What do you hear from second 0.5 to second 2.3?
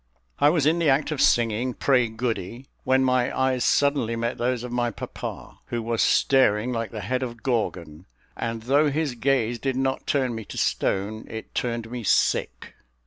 in the act of singing "Pray